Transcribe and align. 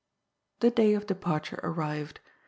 The 0.61 0.71
day 0.71 0.95
of 0.95 1.05
departure 1.05 1.59
arrived. 1.61 2.21